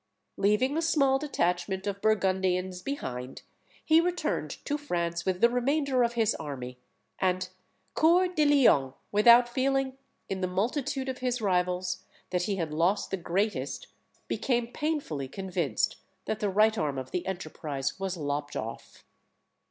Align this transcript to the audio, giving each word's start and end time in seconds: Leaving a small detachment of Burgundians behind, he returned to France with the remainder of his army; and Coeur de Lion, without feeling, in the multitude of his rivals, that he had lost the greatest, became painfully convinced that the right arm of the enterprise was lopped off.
Leaving 0.35 0.75
a 0.75 0.81
small 0.81 1.19
detachment 1.19 1.85
of 1.85 2.01
Burgundians 2.01 2.81
behind, 2.81 3.43
he 3.85 4.01
returned 4.01 4.49
to 4.65 4.75
France 4.75 5.25
with 5.27 5.41
the 5.41 5.47
remainder 5.49 6.01
of 6.01 6.13
his 6.13 6.33
army; 6.39 6.79
and 7.19 7.49
Coeur 7.93 8.27
de 8.27 8.43
Lion, 8.45 8.93
without 9.11 9.47
feeling, 9.47 9.95
in 10.27 10.41
the 10.41 10.47
multitude 10.47 11.07
of 11.07 11.19
his 11.19 11.39
rivals, 11.39 12.03
that 12.31 12.41
he 12.45 12.55
had 12.55 12.73
lost 12.73 13.11
the 13.11 13.15
greatest, 13.17 13.89
became 14.27 14.69
painfully 14.73 15.27
convinced 15.27 15.97
that 16.25 16.39
the 16.39 16.49
right 16.49 16.79
arm 16.79 16.97
of 16.97 17.11
the 17.11 17.23
enterprise 17.27 17.99
was 17.99 18.17
lopped 18.17 18.55
off. 18.55 19.03